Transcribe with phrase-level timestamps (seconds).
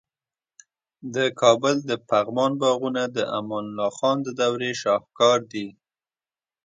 [1.15, 5.67] د کابل د پغمان باغونه د امان الله خان د دورې شاهکار دي